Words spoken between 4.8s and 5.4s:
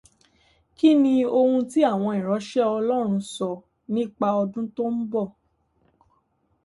ń bọ̀?